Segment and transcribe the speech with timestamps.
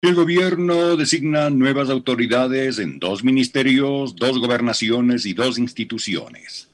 [0.00, 6.68] El gobierno designa nuevas autoridades en dos ministerios, dos gobernaciones y dos instituciones.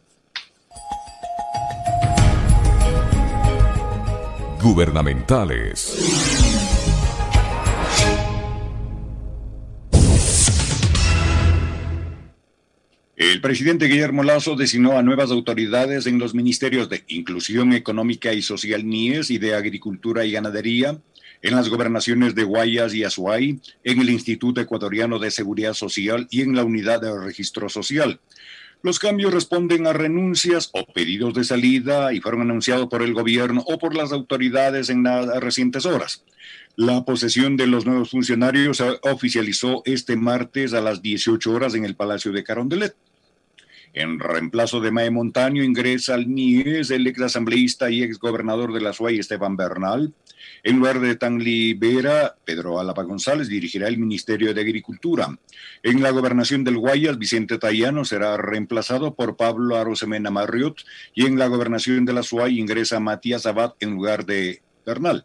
[4.61, 6.35] Gubernamentales.
[13.17, 18.43] El presidente Guillermo Lazo designó a nuevas autoridades en los ministerios de Inclusión Económica y
[18.43, 20.99] Social NIES y de Agricultura y Ganadería,
[21.45, 26.41] en las gobernaciones de Guayas y Azuay, en el Instituto Ecuatoriano de Seguridad Social y
[26.41, 28.19] en la Unidad de Registro Social.
[28.83, 33.63] Los cambios responden a renuncias o pedidos de salida y fueron anunciados por el gobierno
[33.67, 36.25] o por las autoridades en las recientes horas.
[36.77, 41.85] La posesión de los nuevos funcionarios se oficializó este martes a las 18 horas en
[41.85, 42.97] el Palacio de Carondelet.
[43.95, 48.81] En reemplazo de Mae Montaño ingresa al NIES el ex asambleísta y ex gobernador de
[48.81, 50.13] la SUAY Esteban Bernal.
[50.65, 55.39] En lugar de Tanli Vera, Pedro Álava González dirigirá el Ministerio de Agricultura.
[55.85, 60.79] En la gobernación del Guayas, Vicente Tayano será reemplazado por Pablo Arosemena Marriot
[61.15, 65.25] y en la gobernación de la SUAY ingresa Matías Abad en lugar de Bernal.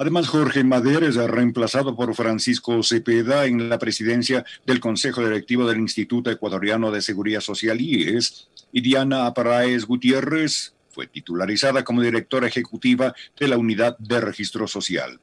[0.00, 5.78] Además, Jorge Madera es reemplazado por Francisco Cepeda en la presidencia del Consejo Directivo del
[5.78, 13.14] Instituto Ecuatoriano de Seguridad Social IES y Diana Aparaez Gutiérrez fue titularizada como directora ejecutiva
[13.38, 15.20] de la Unidad de Registro Social.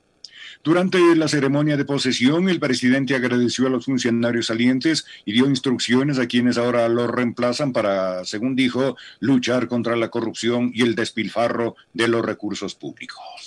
[0.63, 6.19] Durante la ceremonia de posesión, el presidente agradeció a los funcionarios salientes y dio instrucciones
[6.19, 11.75] a quienes ahora lo reemplazan para, según dijo, luchar contra la corrupción y el despilfarro
[11.93, 13.46] de los recursos públicos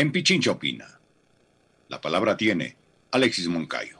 [0.00, 0.86] en Pichincha opina.
[1.88, 2.76] La palabra tiene
[3.10, 3.98] Alexis Moncayo.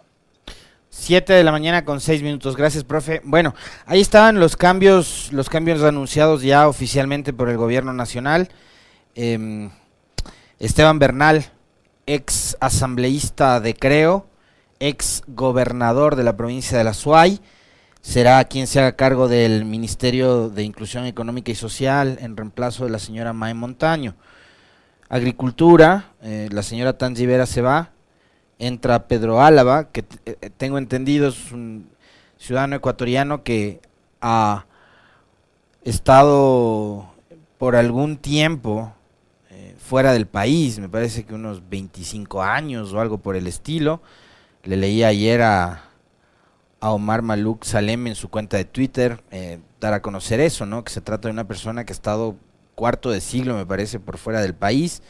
[0.89, 2.57] Siete de la mañana con seis minutos.
[2.57, 3.21] Gracias, profe.
[3.25, 3.55] Bueno,
[3.87, 8.49] ahí estaban los cambios, los cambios anunciados ya oficialmente por el gobierno nacional.
[9.15, 9.71] Em,
[10.59, 11.45] Esteban Bernal,
[12.07, 14.27] ex asambleísta de Creo,
[14.81, 17.41] ex gobernador de la provincia de la Suay,
[18.01, 22.91] será quien se haga cargo del Ministerio de Inclusión Económica y Social en reemplazo de
[22.91, 24.17] la señora Mae Montaño.
[25.13, 27.91] Agricultura, eh, la señora Tangi se va,
[28.61, 31.91] entra Pedro Álava, que eh, eh, tengo entendido es un
[32.39, 33.81] ciudadano ecuatoriano que
[34.21, 34.67] ha
[35.83, 37.13] estado
[37.59, 38.95] por algún tiempo
[39.79, 44.01] fuera del país, me parece que unos 25 años o algo por el estilo.
[44.63, 45.83] Le leí ayer a,
[46.79, 49.21] Omar Maluk Salem en su cuenta de Twitter
[49.81, 50.85] dar a conocer eso, ¿no?
[50.85, 52.37] Que se trata de una persona que ha estado
[52.81, 55.03] cuarto de siglo, me parece, por fuera del país.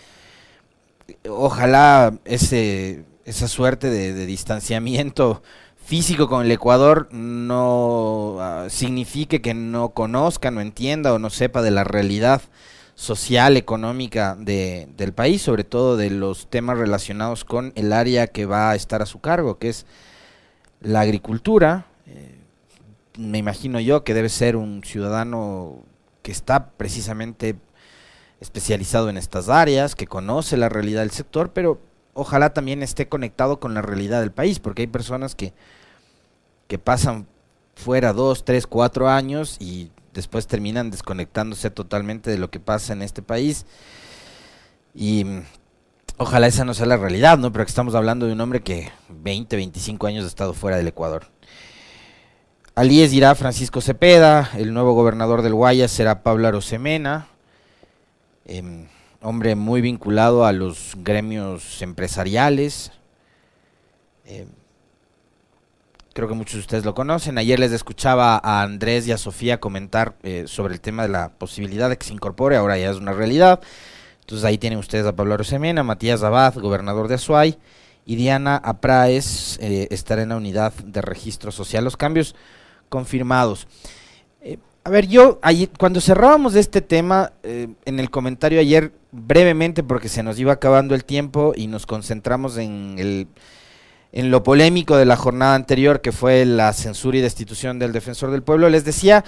[1.28, 5.40] Ojalá ese, esa suerte de, distanciamiento
[5.84, 11.62] físico con el Ecuador no ah, signifique que no conozca, no entienda o no sepa
[11.62, 12.42] de la realidad
[12.96, 18.72] social, económica del país, sobre todo de los temas relacionados con el área que va
[18.72, 19.86] a estar a su cargo, que es
[20.80, 21.86] la agricultura.
[22.06, 22.34] Eh,
[23.16, 25.84] me imagino yo que debe ser un ciudadano
[26.22, 27.56] que está precisamente
[28.40, 31.80] especializado en estas áreas, que conoce la realidad del sector, pero
[32.14, 35.52] ojalá también esté conectado con la realidad del país, porque hay personas que,
[36.68, 37.26] que pasan
[37.74, 43.02] fuera dos, tres, cuatro años y después terminan desconectándose totalmente de lo que pasa en
[43.02, 43.66] este país.
[44.94, 45.24] Y
[46.16, 47.52] ojalá esa no sea la realidad, ¿no?
[47.52, 50.88] Pero que estamos hablando de un hombre que 20, 25 años ha estado fuera del
[50.88, 51.26] Ecuador.
[52.76, 57.26] Alíes dirá Francisco Cepeda, el nuevo gobernador del Guayas será Pablo Arosemena,
[58.46, 58.86] em,
[59.20, 62.92] hombre muy vinculado a los gremios empresariales.
[64.24, 64.46] Em,
[66.14, 67.38] creo que muchos de ustedes lo conocen.
[67.38, 71.30] Ayer les escuchaba a Andrés y a Sofía comentar eh, sobre el tema de la
[71.30, 73.60] posibilidad de que se incorpore, ahora ya es una realidad.
[74.20, 77.58] Entonces ahí tienen ustedes a Pablo Arosemena, Matías Abad, gobernador de Azuay,
[78.06, 81.82] y Diana Apraes eh, estará en la unidad de registro social.
[81.82, 82.36] Los cambios
[82.90, 83.66] confirmados.
[84.42, 85.40] Eh, a ver, yo
[85.78, 90.94] cuando cerrábamos este tema, eh, en el comentario ayer, brevemente, porque se nos iba acabando
[90.94, 93.28] el tiempo y nos concentramos en, el,
[94.12, 98.30] en lo polémico de la jornada anterior, que fue la censura y destitución del defensor
[98.30, 99.24] del pueblo, les decía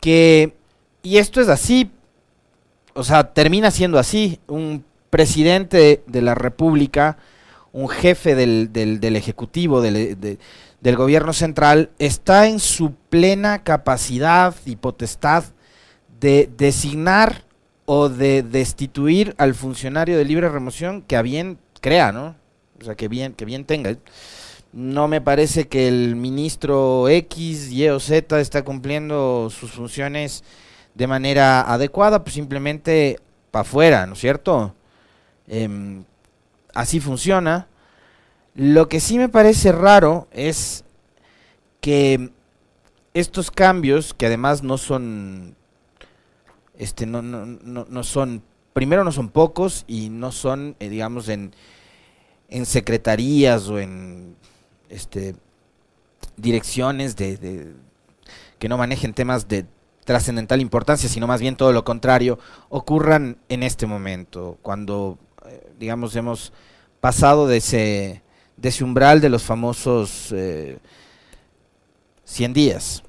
[0.00, 0.54] que,
[1.02, 1.90] y esto es así,
[2.94, 7.18] o sea, termina siendo así, un presidente de la República,
[7.72, 10.38] un jefe del, del, Ejecutivo, del,
[10.82, 15.44] del gobierno central está en su plena capacidad y potestad
[16.20, 17.44] de designar
[17.84, 22.34] o de destituir al funcionario de libre remoción que a bien crea, ¿no?
[22.80, 23.96] O sea, que bien, que bien tenga.
[24.72, 30.42] No me parece que el ministro X, Y o Z está cumpliendo sus funciones
[30.94, 33.20] de manera adecuada, pues simplemente
[33.52, 34.74] para afuera, ¿no es cierto?
[35.46, 36.04] Em,
[36.74, 37.68] así funciona.
[38.54, 40.84] Lo que sí me parece raro es
[41.80, 42.30] que
[43.14, 45.56] estos cambios, que además no son,
[46.76, 51.54] este, no, no, no, son, primero no son pocos y no son, eh, digamos, en,
[52.48, 54.36] en secretarías o en
[54.90, 55.34] este,
[56.36, 57.72] direcciones de,
[58.58, 59.66] que no manejen temas de
[60.04, 62.38] trascendental importancia, sino más bien todo lo contrario,
[62.68, 66.52] ocurran en este momento, cuando, eh, digamos, hemos
[67.00, 68.22] pasado de ese,
[68.62, 70.78] de ese umbral de los famosos eh,
[72.24, 73.02] 100 días.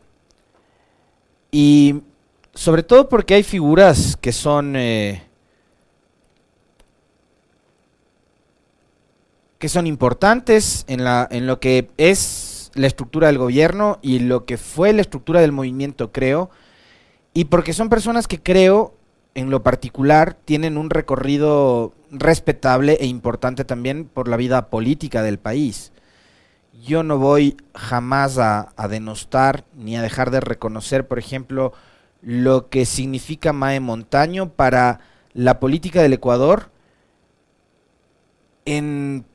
[1.51, 2.01] Y
[2.55, 4.75] sobre todo porque hay figuras que son...
[4.75, 5.23] Eh,
[9.59, 14.43] que son importantes en, la, en lo que es la estructura del gobierno y lo
[14.43, 16.49] que fue la estructura del movimiento, creo,
[17.33, 18.93] y porque son personas que creo,
[19.35, 25.39] en lo particular, tienen un recorrido respetable e importante también por la vida política del
[25.39, 25.91] país
[26.81, 31.73] yo no voy jamás a, denostar ni a dejar de reconocer, por ejemplo,
[32.21, 34.99] lo que significa Mae Montaño para
[35.33, 36.71] la política del Ecuador
[38.65, 39.25] en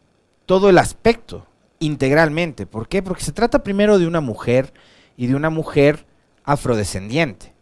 [0.46, 1.46] todo el aspecto,
[1.78, 2.66] integralmente.
[2.66, 3.02] ¿Por qué?
[3.02, 4.72] Porque se trata primero de una mujer
[5.16, 6.06] y de una mujer
[6.44, 7.52] afrodescendiente,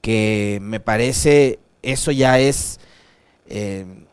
[0.00, 2.80] que me parece eso ya es
[3.46, 4.06] eh,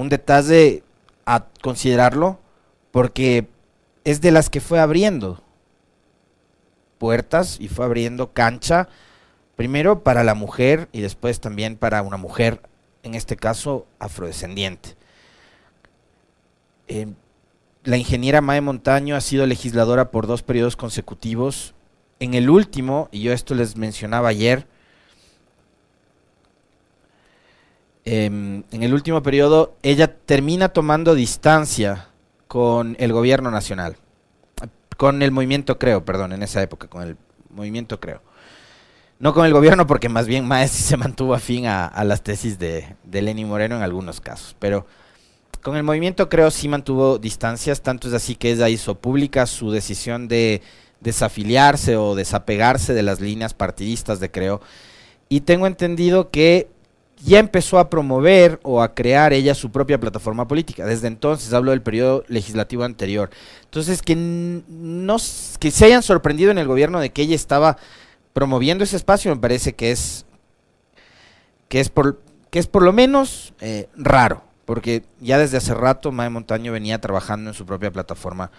[0.00, 0.82] un detalle
[1.26, 2.40] a considerarlo,
[2.90, 3.48] porque
[4.04, 5.42] es de las que fue abriendo
[6.96, 8.88] puertas y fue abriendo cancha,
[9.56, 12.62] primero para la mujer y después también para una mujer,
[13.02, 14.96] en este caso afrodescendiente.
[16.88, 17.08] Eh,
[17.84, 21.74] la ingeniera Mae Montaño ha sido legisladora por dos periodos consecutivos.
[22.20, 24.66] En el último, y yo esto les mencionaba ayer,
[28.10, 32.08] em, en el último periodo ella termina tomando distancia
[32.48, 33.96] con el gobierno nacional.
[34.96, 37.16] Con el movimiento Creo, perdón, en esa época, con el
[37.50, 38.20] movimiento Creo.
[39.18, 42.96] No con el gobierno, porque más bien Maes se mantuvo afín a, las tesis de,
[43.04, 44.56] de Lenny Moreno en algunos casos.
[44.58, 44.86] Pero
[45.62, 49.70] con el movimiento Creo sí mantuvo distancias, tanto es así que ella hizo pública su
[49.70, 50.62] decisión de
[51.00, 54.60] desafiliarse o desapegarse de las líneas partidistas de Creo.
[55.28, 56.68] Y tengo entendido que
[57.24, 60.86] ya empezó a promover o a crear ella su propia plataforma política.
[60.86, 63.30] Desde entonces hablo del periodo legislativo anterior.
[63.64, 65.16] Entonces, que, no,
[65.58, 67.76] que se hayan sorprendido en el gobierno de que ella estaba
[68.32, 70.24] promoviendo ese espacio me parece que es,
[71.68, 72.20] que es, por,
[72.50, 77.00] que es por lo menos eh, raro, porque ya desde hace rato Mae Montaño venía
[77.00, 78.50] trabajando en su propia plataforma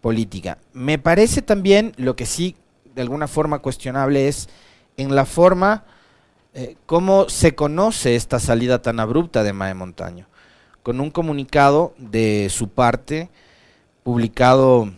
[0.00, 0.58] política.
[0.72, 2.56] Me parece también, lo que sí
[2.94, 4.48] de alguna forma cuestionable es
[4.96, 5.84] en la forma
[6.58, 10.26] eh, ¿Cómo se conoce esta salida tan abrupta de Mae Montaño?
[10.82, 13.28] Con un comunicado de su parte,
[14.02, 14.90] publicado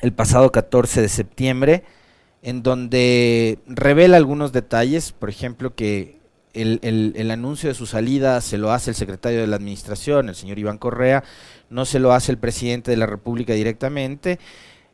[0.00, 1.84] el pasado 14 de septiembre,
[2.42, 6.18] en donde revela algunos detalles, por ejemplo, que
[6.54, 10.58] el, anuncio de su salida se lo hace el secretario de la Administración, el señor
[10.58, 11.22] Iván Correa,
[11.70, 14.40] no se lo hace el presidente de la República directamente,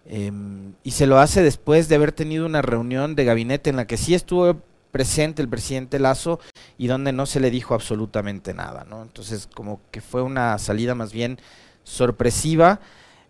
[0.04, 3.86] em, y se lo hace después de haber tenido una reunión de gabinete en la
[3.86, 6.40] que sí estuvo presente el presidente Lazo
[6.78, 9.02] y donde no se le dijo absolutamente nada, ¿no?
[9.02, 11.38] Entonces, como que fue una salida más bien
[11.84, 12.80] sorpresiva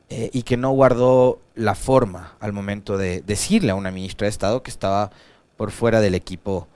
[0.09, 4.31] eh, y que no guardó la forma al momento de decirle a una ministra de
[4.31, 5.11] Estado que estaba
[5.57, 6.69] por fuera del equipo,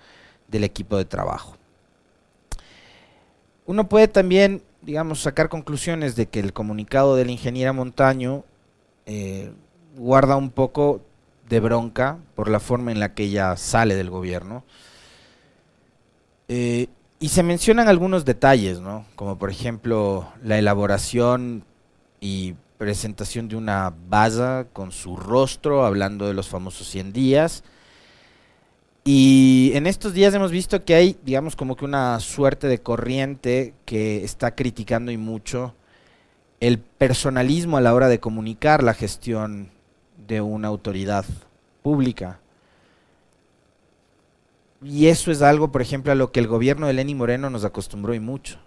[0.48, 1.56] del equipo de trabajo.
[3.66, 8.44] Uno puede también, digamos, sacar conclusiones de que el comunicado de la ingeniera Montaño
[9.06, 9.52] eh,
[9.96, 11.00] guarda un poco
[11.48, 14.64] de bronca por la forma en la que ella sale del gobierno.
[16.48, 16.88] Eh,
[17.20, 19.06] y se mencionan algunos detalles, ¿no?
[19.16, 21.64] Como por ejemplo la elaboración
[22.20, 27.64] y presentación de una baza con su rostro, hablando de los famosos 100 días.
[29.04, 33.74] Y en estos días hemos visto que hay, digamos, como que una suerte de corriente
[33.84, 35.74] que está criticando y mucho
[36.60, 39.70] el personalismo a la hora de comunicar la gestión
[40.26, 41.24] de una autoridad
[41.82, 42.40] pública.
[44.82, 47.64] Y eso es algo, por ejemplo, a lo que el gobierno de Lenny Moreno nos
[47.64, 48.58] acostumbró y mucho.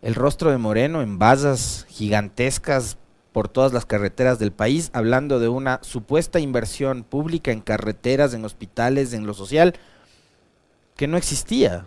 [0.00, 2.98] El rostro de Moreno en basas gigantescas
[3.32, 8.44] por todas las carreteras del país, hablando de una supuesta inversión pública en carreteras, en
[8.44, 9.74] hospitales, en lo social,
[10.96, 11.86] que no existía.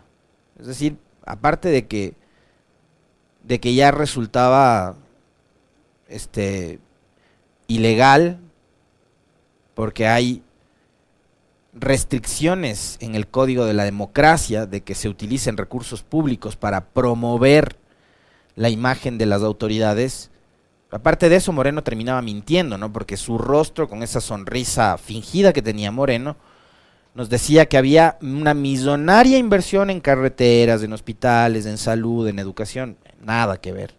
[0.58, 2.16] Es decir, aparte de que
[3.44, 4.96] de que ya resultaba
[6.08, 6.80] este
[7.68, 8.40] ilegal
[9.74, 10.42] porque hay
[11.74, 17.76] restricciones en el código de la democracia de que se utilicen recursos públicos para promover
[18.56, 20.32] la imagen de las autoridades,
[20.96, 22.94] Aparte de eso, Moreno terminaba mintiendo, ¿no?
[22.94, 26.38] Porque su rostro, con esa sonrisa fingida que tenía Moreno,
[27.16, 32.98] nos decía que había una millonaria inversión en carreteras, en hospitales, en salud, en educación.
[33.22, 33.94] Nada que ver.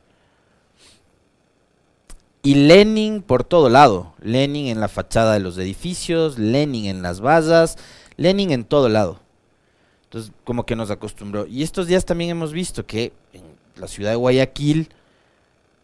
[2.47, 4.15] Y Lenin por todo lado.
[4.21, 7.77] Lenin en la fachada de los edificios, Lenin en las vallas,
[8.17, 9.19] Lenin en todo lado.
[10.05, 11.49] Entonces, como que nos acostumbró.
[11.49, 13.43] Y estos días también hemos visto que en
[13.75, 14.91] la ciudad de Guayaquil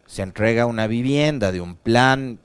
[0.06, 2.38] se entrega una vivienda de un plan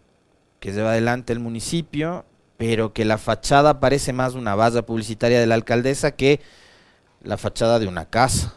[0.60, 2.26] que lleva adelante el municipio,
[2.58, 6.42] pero que la fachada parece más una base publicitaria de la alcaldesa que
[7.22, 8.56] la fachada de una casa.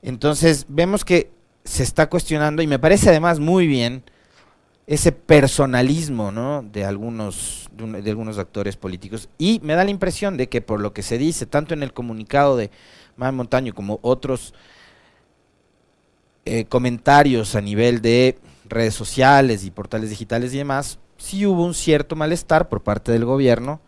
[0.00, 1.30] Entonces, vemos que
[1.64, 4.02] se está cuestionando, y me parece además muy bien,
[4.86, 6.62] ese personalismo ¿no?
[6.62, 9.28] de, algunos, de, algunos actores políticos.
[9.38, 11.92] Y me da la impresión de que por lo que se dice, tanto en el
[11.92, 12.70] comunicado de
[13.16, 14.54] Manuel Montaño como otros
[16.44, 21.74] eh, comentarios a nivel de redes sociales y portales digitales y demás, sí hubo un
[21.74, 23.80] cierto malestar por parte del gobierno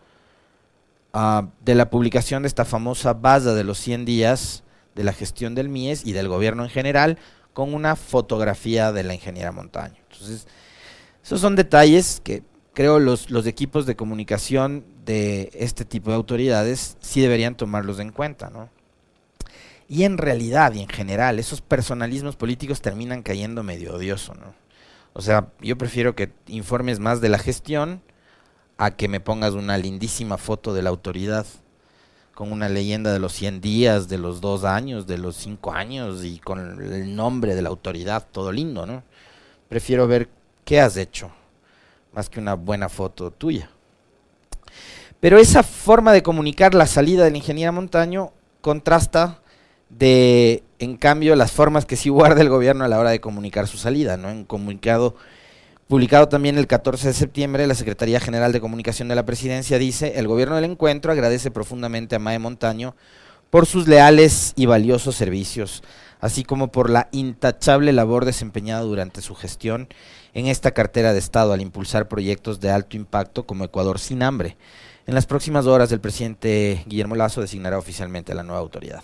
[1.13, 4.63] uh, de la publicación de esta famosa base de los 100 días
[4.95, 7.17] de la gestión del MIES y del gobierno en general
[7.55, 9.95] con una fotografía de la ingeniera Montaño.
[10.11, 10.45] Entonces,
[11.23, 12.43] esos son detalles que
[12.73, 18.11] creo los, los equipos de comunicación de este tipo de autoridades sí deberían tomarlos en
[18.11, 18.69] cuenta, ¿no?
[19.87, 24.53] Y en realidad y en general, esos personalismos políticos terminan cayendo medio odioso, ¿no?
[25.13, 28.01] O sea, yo prefiero que informes más de la gestión
[28.77, 31.45] a que me pongas una lindísima foto de la autoridad
[32.35, 36.23] con una leyenda de los 100 días, de los dos años, de los cinco años
[36.23, 39.03] y con el nombre de la autoridad, todo lindo, ¿no?
[39.69, 40.29] Prefiero ver
[40.65, 41.29] ¿Qué has hecho?
[42.11, 43.69] Más que una buena foto tuya.
[45.19, 49.39] Pero esa forma de comunicar la salida del ingeniero Montaño contrasta
[49.89, 53.67] de, en cambio, las formas que sí guarda el gobierno a la hora de comunicar
[53.67, 54.29] su salida, ¿no?
[54.29, 55.15] En comunicado
[55.87, 60.17] publicado también el 14 de septiembre, la Secretaría General de Comunicación de la Presidencia dice,
[60.17, 62.95] el gobierno del encuentro agradece profundamente a Mae Montaño
[63.51, 65.83] por sus leales y valiosos servicios,
[66.19, 69.87] así como por la intachable labor desempeñada durante su gestión
[70.33, 74.57] en esta cartera de Estado al impulsar proyectos de alto impacto como Ecuador sin hambre.
[75.05, 79.03] En las próximas horas el presidente Guillermo Lazo designará oficialmente a la nueva autoridad.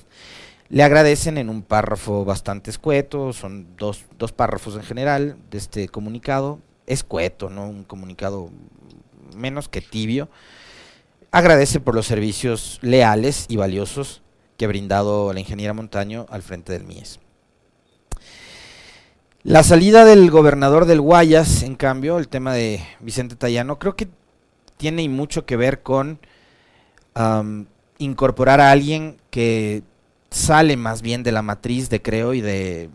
[0.69, 5.88] Le agradecen en un párrafo bastante escueto, son dos, dos párrafos en general de este
[5.89, 7.69] comunicado, escueto, ¿no?
[7.69, 8.50] un comunicado
[9.35, 10.29] menos que tibio.
[11.31, 14.21] Agradece por los servicios leales y valiosos
[14.57, 17.19] que ha brindado la ingeniera Montaño al frente del MIES.
[19.43, 24.07] La salida del gobernador del Guayas, en cambio, el tema de Vicente Tallano, creo que
[24.77, 26.19] tiene mucho que ver con
[27.97, 29.83] incorporar a alguien que
[30.29, 32.89] sale más bien de la matriz de Creo y de,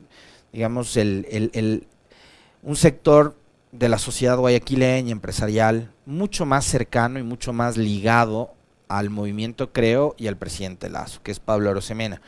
[0.53, 1.87] digamos, el,
[2.63, 3.37] un sector
[3.79, 8.55] de la sociedad guayaquileña, empresarial, mucho más cercano y mucho más ligado
[8.89, 12.21] al movimiento Creo y al presidente Lazo, que es Pablo Arosemena.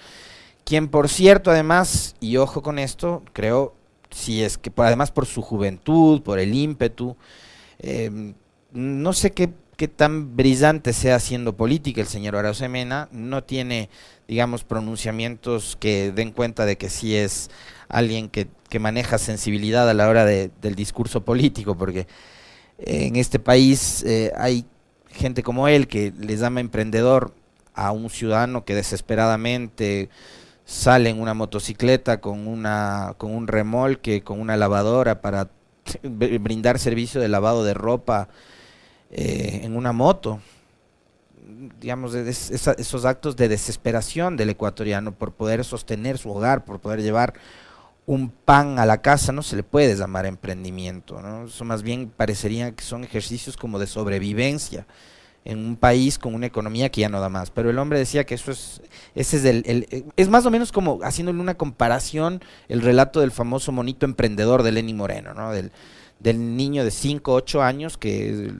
[0.64, 3.74] Quien, por cierto, además, y ojo con esto, creo
[4.10, 7.16] si es que por, además por su juventud, por el ímpetu,
[7.78, 8.34] em,
[8.72, 9.50] no sé qué,
[9.86, 12.34] tan brillante sea haciendo política el señor
[12.68, 13.90] Mena, no tiene,
[14.26, 17.48] digamos, pronunciamientos que den cuenta de que sí es
[17.88, 18.48] alguien que,
[18.80, 22.08] maneja sensibilidad a la hora del discurso político, porque
[22.78, 24.66] en este país eh, hay
[25.10, 27.34] gente como él que les llama emprendedor
[27.74, 30.10] a un ciudadano que desesperadamente
[30.64, 35.50] sale en una motocicleta con, una, con un remolque, con una lavadora para
[36.02, 38.28] brindar servicio de lavado de ropa
[39.10, 40.40] eh, en una moto.
[41.80, 47.34] Digamos, esos actos de desesperación del ecuatoriano por poder sostener su hogar, por poder llevar
[48.06, 51.20] un pan a la casa, no se le puede llamar emprendimiento.
[51.20, 51.44] ¿no?
[51.44, 54.86] Eso más bien parecería que son ejercicios como de sobrevivencia
[55.44, 57.50] en un país con una economía que ya no da más.
[57.50, 58.82] Pero el hombre decía que eso es,
[59.14, 63.72] ese es el, es más o menos como haciéndole una comparación el relato del famoso
[63.72, 65.52] monito emprendedor de Lenny Moreno, ¿no?
[65.52, 65.72] Del,
[66.20, 68.52] del niño de 5, 8 años que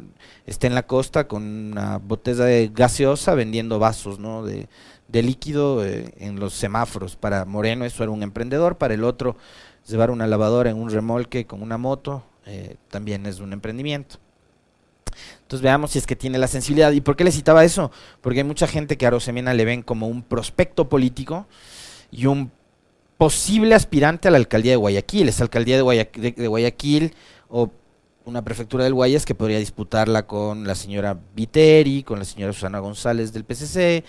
[0.47, 4.45] está en la costa con una botella de gaseosa vendiendo vasos, ¿no?
[4.45, 4.69] De,
[5.09, 7.17] de líquido eh, en los semáforos.
[7.17, 9.37] Para Moreno eso era un emprendedor, para el otro
[9.87, 14.17] llevar una lavadora en un remolque con una moto eh, también es un emprendimiento.
[15.43, 16.93] Entonces veamos si es que tiene la sensibilidad.
[16.93, 17.91] ¿Y por qué le citaba eso?
[18.23, 21.47] Porque hay mucha gente que a Rosemena le ven como un prospecto político
[22.11, 22.51] y un
[23.19, 25.29] posible aspirante a la alcaldía de Guayaquil.
[25.29, 27.15] Esa alcaldía de Guayaquil, de, Guayaquil
[27.49, 27.71] o
[28.25, 32.79] una prefectura del Guayas que podría disputarla con la señora Viteri, con la señora Susana
[32.79, 34.05] González del PCC,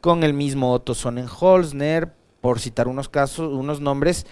[0.00, 4.26] con el mismo Otto Sonnenholzner, por citar unos casos, unos nombres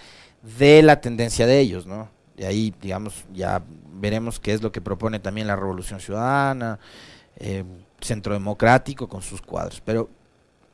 [0.57, 2.09] de la tendencia de ellos, ¿no?
[2.35, 3.61] De ahí, digamos, ya
[3.93, 6.79] veremos qué es lo que propone también la Revolución Ciudadana,
[7.37, 7.63] eh,
[7.99, 9.81] Centro Democrático con sus cuadros.
[9.83, 10.09] Pero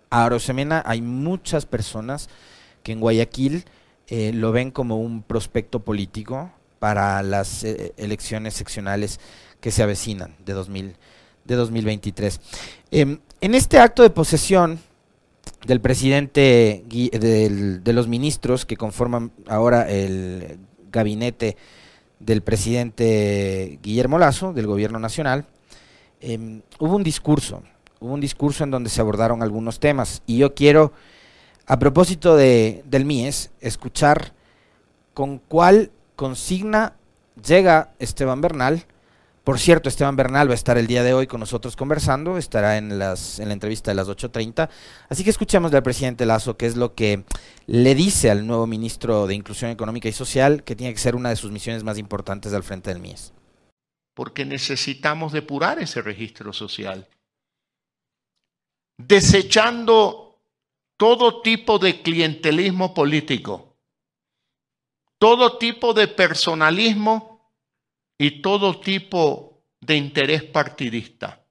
[0.10, 2.30] a Arosemena hay muchas personas
[2.84, 3.66] que en Guayaquil
[4.08, 6.52] eh, lo ven como un prospecto político
[6.84, 9.22] para las eh, elecciones seccionales
[9.62, 10.98] que se avecinan de, 2000,
[11.46, 12.42] de 2023.
[12.92, 14.80] Em, en este acto de posesión
[15.66, 20.60] del presidente, de los ministros que conforman ahora el
[20.92, 21.56] gabinete
[22.20, 25.46] del presidente Guillermo Lazo, del gobierno nacional,
[26.20, 27.64] em, hubo un discurso,
[28.02, 30.92] hubo un discurso en donde se abordaron algunos temas y yo quiero,
[31.66, 34.34] a propósito de, del MIES, escuchar
[35.14, 36.94] con cuál consigna
[37.36, 38.86] llega Esteban Bernal
[39.44, 42.78] por cierto, Esteban Bernal va a estar el día de hoy con nosotros conversando, estará
[42.78, 44.70] en, la entrevista de las 8.30.
[45.10, 47.26] Así que escuchemos al presidente Lazo qué es lo que
[47.68, 51.28] le dice al nuevo ministro de Inclusión Económica y Social, que tiene que ser una
[51.28, 53.34] de sus misiones más importantes al frente del MIES.
[54.16, 57.10] Porque necesitamos depurar ese registro social,
[58.98, 60.40] desechando
[60.96, 63.73] todo tipo de clientelismo político,
[65.24, 67.50] todo tipo de personalismo
[68.18, 71.48] y todo tipo de interés partidista.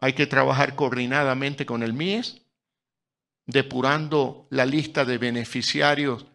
[0.00, 2.42] Hay que trabajar coordinadamente con el MIES,
[3.46, 6.26] depurando la lista de beneficiarios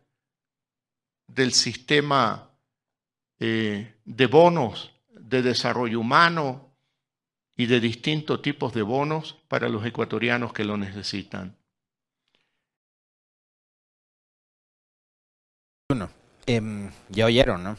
[1.27, 2.49] del sistema
[3.39, 6.73] eh, de bonos de desarrollo humano
[7.55, 11.58] y de distintos tipos de bonos para los ecuatorianos que lo necesitan.
[15.91, 16.12] Bueno,
[16.46, 17.75] em, ya oyeron, ¿no?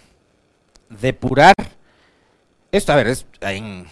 [0.88, 1.55] depurar.
[2.73, 3.87] Esto, a ver, es, en,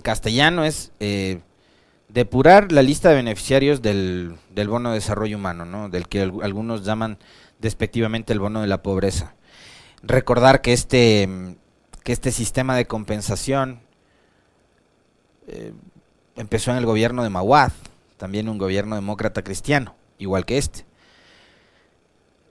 [0.00, 1.40] castellano es eh,
[2.08, 5.90] depurar la lista de beneficiarios del, del, bono de desarrollo humano, ¿no?
[5.90, 7.18] del que algunos llaman
[7.58, 9.34] despectivamente el bono de la pobreza.
[10.02, 11.28] Recordar que este,
[12.04, 13.80] que este sistema de compensación
[15.46, 15.74] eh,
[16.36, 17.72] empezó en el gobierno de Maguad,
[18.16, 20.86] también un gobierno demócrata cristiano, igual que este.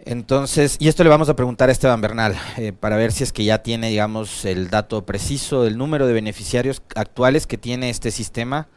[0.08, 3.34] Entonces, y esto le vamos a preguntar a Esteban Bernal, eh, para ver si es
[3.34, 8.12] que ya tiene, digamos, el dato preciso del número de beneficiarios actuales que tiene este
[8.12, 8.68] sistema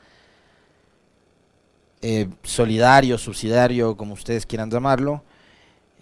[2.01, 5.23] eh, solidario, subsidiario, como ustedes quieran llamarlo,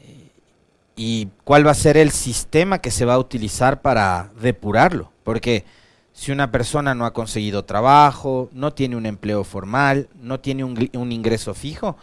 [0.00, 0.30] eh,
[0.94, 5.64] y cuál va a ser el sistema que se va a utilizar para depurarlo, porque
[6.12, 11.12] si una persona no ha conseguido trabajo, no tiene un empleo formal, no tiene un
[11.12, 11.96] ingreso fijo,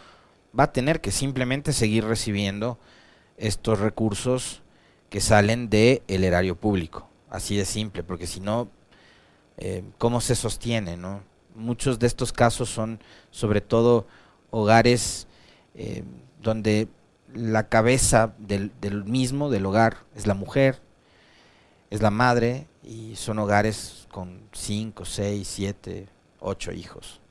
[0.60, 2.78] va a tener que simplemente seguir recibiendo
[3.38, 4.62] estos recursos
[5.10, 7.08] que salen del el erario público.
[7.30, 8.68] Así de simple, porque si no,
[9.58, 10.98] eh, ¿cómo se sostiene?
[10.98, 11.22] No?
[11.56, 13.00] Muchos de estos casos son
[13.32, 14.08] sobre todo
[14.52, 15.28] hogares
[15.76, 16.04] eh,
[16.42, 16.88] donde
[17.34, 20.82] la cabeza del, del, mismo, del hogar, es la mujer,
[21.90, 26.08] es la madre, y son hogares con cinco, seis, siete,
[26.40, 27.22] ocho hijos.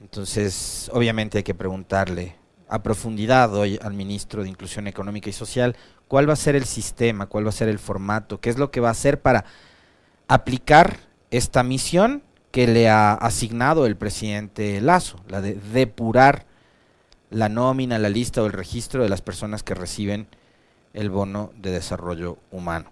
[0.00, 2.36] Entonces, obviamente hay que preguntarle
[2.72, 5.76] a profundidad hoy al ministro de Inclusión Económica y Social
[6.08, 8.70] cuál va a ser el sistema, cuál va a ser el formato, qué es lo
[8.70, 9.44] que va a hacer para
[10.26, 10.96] aplicar
[11.30, 16.46] esta misión que le ha asignado el presidente Lazo, la de depurar
[17.28, 20.26] la nómina, la lista o el registro de las personas que reciben
[20.94, 22.90] el bono de desarrollo humano.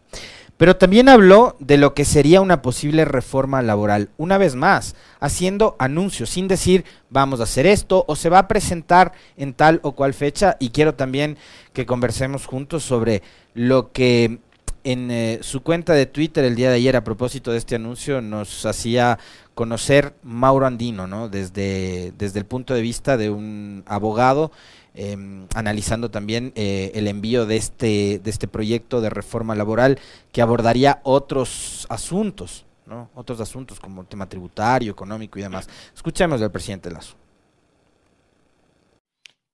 [0.61, 5.75] Pero también habló de lo que sería una posible reforma laboral, una vez más, haciendo
[5.79, 9.93] anuncios, sin decir vamos a hacer esto o se va a presentar en tal o
[9.93, 10.59] cual fecha.
[10.61, 11.39] Y quiero también
[11.73, 13.23] que conversemos juntos sobre
[13.55, 14.41] lo que
[14.85, 18.21] en eh, su cuenta de Twitter el día de ayer a propósito de este anuncio
[18.21, 19.19] nos hacía
[19.61, 21.29] conocer Mauro Andino, ¿no?
[21.29, 24.53] desde, desde el punto de vista de un abogado
[24.93, 30.01] Em, analizando también eh, el envío de este, de este proyecto de reforma laboral
[30.33, 33.09] que abordaría otros asuntos, ¿no?
[33.15, 35.69] otros asuntos como el tema tributario, económico y demás.
[35.95, 37.15] Escuchemos al presidente Lazo.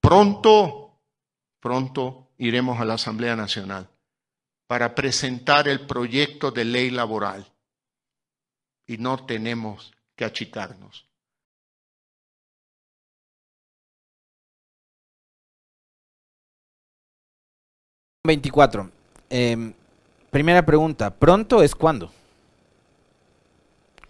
[0.01, 1.01] Pronto,
[1.61, 3.90] pronto iremos a la Asamblea Nacional
[4.66, 7.47] para presentar el proyecto de ley laboral
[8.87, 11.07] y no tenemos que achicarnos.
[18.26, 18.90] 24.
[19.31, 19.72] Em,
[20.31, 22.11] primera pregunta, ¿pronto es cuándo?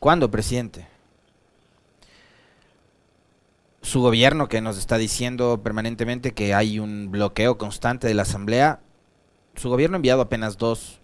[0.01, 0.89] ¿Cuándo, presidente?
[3.83, 8.81] Su gobierno que nos está diciendo permanentemente que hay un bloqueo constante de la Asamblea,
[9.55, 11.01] su gobierno ha enviado apenas dos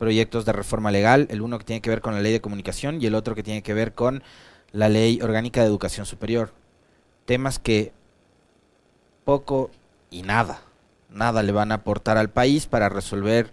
[0.00, 3.00] proyectos de reforma legal, el uno que tiene que ver con la ley de comunicación
[3.00, 4.24] y el otro que tiene que ver con
[4.72, 6.52] la ley orgánica de educación superior.
[7.24, 7.92] Temas que
[9.24, 9.70] poco
[10.10, 10.62] y nada
[11.12, 13.50] nada le van a aportar al país para resolver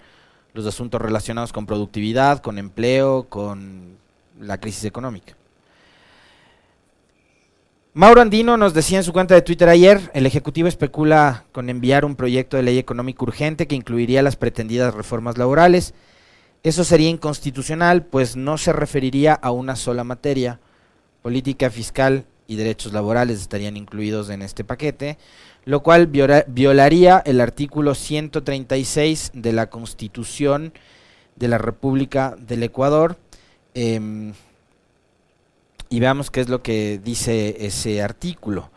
[0.54, 3.98] los asuntos relacionados con productividad, con empleo, con
[4.40, 5.36] la crisis económica.
[7.94, 12.06] Mauro Andino nos decía en su cuenta de Twitter ayer, el Ejecutivo especula con enviar
[12.06, 15.96] un proyecto de ley económica urgente que incluiría las pretendidas reformas laborales.
[16.63, 20.60] Eso sería inconstitucional, pues no se referiría a una sola materia.
[21.22, 25.17] Política fiscal y derechos laborales estarían incluidos en este paquete,
[25.65, 30.74] lo cual violaría el artículo 136 de la Constitución
[31.36, 33.17] de la República del Ecuador.
[33.74, 34.34] Em,
[35.89, 38.72] y veamos qué es lo que dice ese artículo.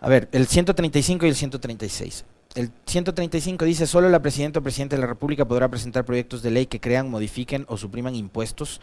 [0.00, 2.24] A ver, el 135 y el 136.
[2.54, 6.52] El 135 dice, solo la Presidenta o Presidente de la República podrá presentar proyectos de
[6.52, 8.80] ley que crean, modifiquen o supriman impuestos,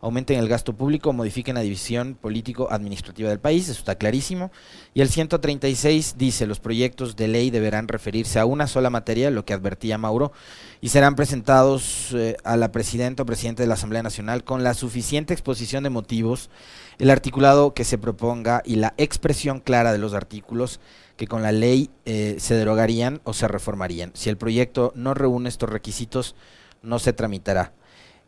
[0.00, 4.50] aumenten el gasto público o modifiquen la división político-administrativa del país, eso está clarísimo.
[4.92, 9.44] Y el 136 dice, los proyectos de ley deberán referirse a una sola materia, lo
[9.44, 10.32] que advertía Mauro,
[10.80, 14.74] y serán presentados eh, a la Presidenta o Presidente de la Asamblea Nacional con la
[14.74, 16.50] suficiente exposición de motivos
[16.98, 20.80] el articulado que se proponga y la expresión clara de los artículos
[21.22, 24.10] que con la ley eh, se derogarían o se reformarían.
[24.12, 26.34] Si el proyecto no reúne estos requisitos,
[26.82, 27.72] no se tramitará.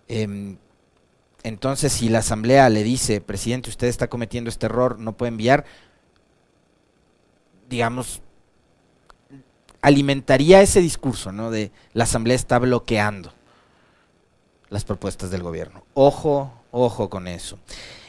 [0.07, 0.59] Em,
[1.43, 5.65] entonces, si la Asamblea le dice, presidente, usted está cometiendo este error, no puede enviar,
[7.69, 8.23] digamos,
[9.81, 11.51] alimentaría ese discurso, ¿no?
[11.51, 13.33] De la Asamblea está bloqueando
[14.69, 15.85] las propuestas del gobierno.
[15.95, 17.59] Ojo, ojo con eso.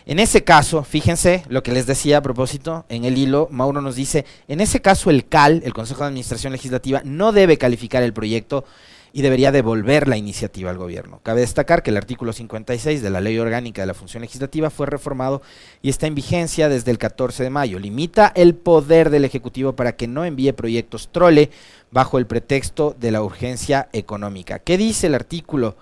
[0.07, 3.95] En ese caso, fíjense lo que les decía a propósito, en el hilo, Mauro nos
[3.95, 8.13] dice, en ese caso el CAL, el Consejo de Administración Legislativa, no debe calificar el
[8.13, 8.65] proyecto
[9.13, 11.21] y debería devolver la iniciativa al gobierno.
[11.23, 14.85] Cabe destacar que el artículo 56 de la Ley Orgánica de la Función Legislativa fue
[14.85, 15.41] reformado
[15.81, 17.79] y está en vigencia desde el 14 de mayo.
[17.79, 21.49] Limita el poder del Ejecutivo para que no envíe proyectos trole
[21.89, 24.59] bajo el pretexto de la urgencia económica.
[24.59, 25.77] ¿Qué dice el artículo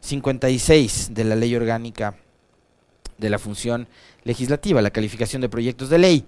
[0.00, 2.16] 56 de la Ley Orgánica
[3.20, 3.86] de la función
[4.24, 6.26] legislativa, la calificación de proyectos de ley.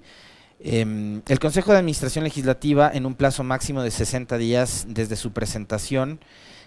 [0.61, 5.33] Em, el Consejo de Administración Legislativa, en un plazo máximo de 60 días desde su
[5.33, 6.21] presentación,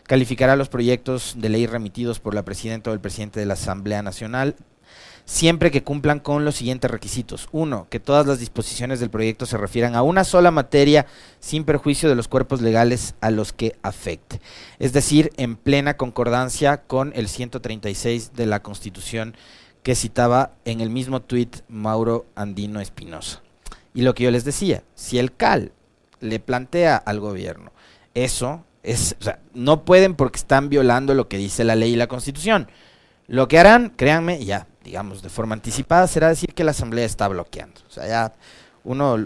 [0.03, 4.03] calificará los proyectos de ley remitidos por la Presidenta o el Presidente de la Asamblea
[4.03, 4.55] Nacional,
[5.23, 7.47] siempre que cumplan con los siguientes requisitos.
[7.51, 11.07] Uno, que todas las disposiciones del proyecto se refieran a una sola materia
[11.39, 14.39] sin perjuicio de los cuerpos legales a los que afecte.
[14.77, 19.35] Es decir, en plena concordancia con el 136 de la Constitución
[19.85, 23.43] que citaba en el mismo tuit Mauro Andino Espinosa.
[23.93, 25.73] Y lo que yo les decía, si el CAL
[26.21, 27.71] le plantea al gobierno
[28.15, 29.15] eso, es,
[29.53, 32.67] no pueden porque están violando lo que dice la ley y la constitución.
[33.27, 37.27] Lo que harán, créanme, ya, digamos, de forma anticipada, será decir que la Asamblea está
[37.27, 37.79] bloqueando.
[37.87, 38.33] O sea, ya
[38.83, 39.19] uno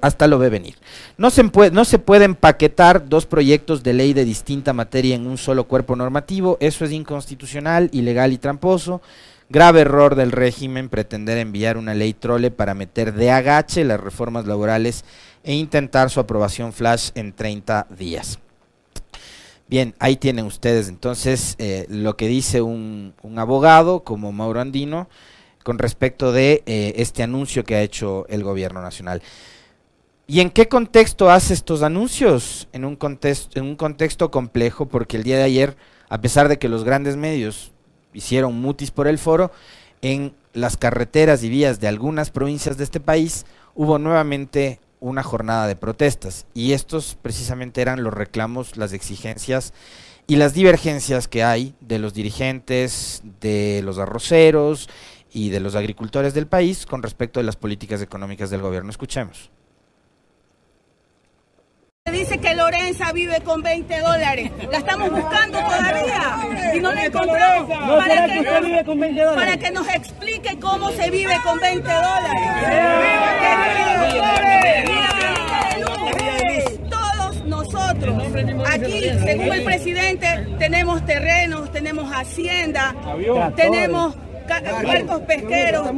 [0.00, 0.76] hasta lo ve venir.
[1.16, 5.26] No se, puede, no se pueden paquetar dos proyectos de ley de distinta materia en
[5.26, 6.56] un solo cuerpo normativo.
[6.60, 9.02] Eso es inconstitucional, ilegal y tramposo.
[9.50, 14.46] Grave error del régimen pretender enviar una ley trole para meter de agache las reformas
[14.46, 15.06] laborales
[15.42, 18.38] e intentar su aprobación flash en 30 días.
[19.66, 25.08] Bien, ahí tienen ustedes entonces eh, lo que dice un, abogado como Mauro Andino
[25.64, 29.22] con respecto de eh, este anuncio que ha hecho el gobierno nacional.
[30.26, 32.68] ¿Y en qué contexto hace estos anuncios?
[32.72, 32.98] En un
[33.54, 35.76] en un contexto complejo, porque el día de ayer,
[36.10, 37.72] a pesar de que los grandes medios
[38.12, 39.50] hicieron mutis por el foro,
[40.02, 45.66] en las carreteras y vías de algunas provincias de este país hubo nuevamente una jornada
[45.66, 49.72] de protestas y estos precisamente eran los reclamos, las exigencias
[50.26, 54.88] y las divergencias que hay de los dirigentes, de los arroceros
[55.32, 58.90] y de los agricultores del país con respecto a las políticas económicas del gobierno.
[58.90, 59.50] Escuchemos.
[62.12, 64.50] Dice que Lorenza vive con 20 dólares.
[64.70, 66.74] La estamos buscando todavía.
[66.74, 67.68] Y no la encontramos.
[67.70, 72.48] Para que, nos, para que nos explique cómo se vive con 20 dólares.
[76.90, 78.22] Todos nosotros,
[78.72, 82.94] aquí, según el presidente, tenemos terrenos, tenemos hacienda,
[83.56, 84.14] tenemos
[84.84, 85.88] barcos pesqueros,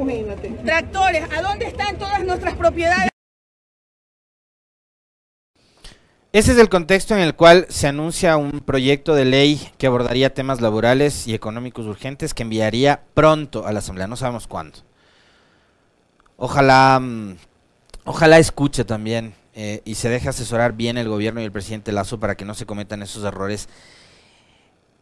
[0.64, 1.24] tractores.
[1.36, 3.09] ¿A dónde están todas nuestras propiedades?
[6.32, 10.32] Ese es el contexto en el cual se anuncia un proyecto de ley que abordaría
[10.32, 14.78] temas laborales y económicos urgentes que enviaría pronto a la Asamblea, no sabemos cuándo.
[16.36, 17.36] Ojalá, mm,
[18.04, 22.20] ojalá escuche también eh, y se deje asesorar bien el gobierno y el presidente Lazo
[22.20, 23.68] para que no se cometan esos errores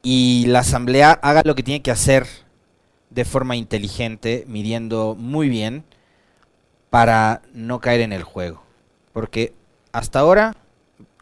[0.03, 2.27] y la Asamblea haga lo que tiene que hacer
[3.11, 5.85] de forma inteligente, midiendo muy bien
[6.89, 8.63] para no caer en el juego.
[9.13, 9.53] Porque
[9.93, 10.57] hasta ahora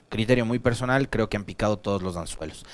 [0.09, 2.65] criterio muy personal, creo que han picado todos los anzuelos.